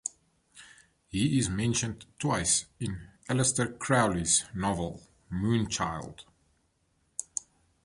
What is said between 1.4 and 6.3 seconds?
mentioned twice in Aleister Crowley's novel "Moonchild".